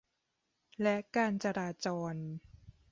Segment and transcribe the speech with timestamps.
[0.81, 2.13] และการจราจร